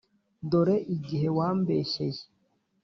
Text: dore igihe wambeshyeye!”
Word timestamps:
dore 0.49 0.75
igihe 0.95 1.27
wambeshyeye!” 1.37 2.23